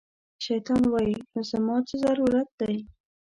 شیطان 0.45 0.81
وایي، 0.87 1.17
نو 1.33 1.41
زما 1.51 1.75
څه 1.87 1.95
ضرورت 2.05 2.49
دی 2.59 2.77